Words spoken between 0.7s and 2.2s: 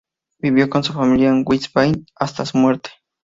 su familia en Wiesbaden